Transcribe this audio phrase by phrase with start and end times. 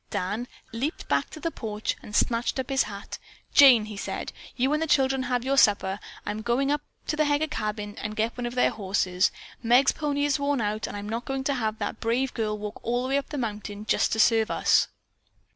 [0.09, 3.19] Dan leaped back to the porch and snatched up his hat.
[3.53, 5.99] "Jane," he said, "you and the children have your supper.
[6.25, 9.29] I'm going up to the Heger cabin and get one of their horses.
[9.61, 12.79] Meg's pony is worn out, and I'm not going to have that brave girl walk
[12.81, 14.87] all the way up the mountain, just to serve us."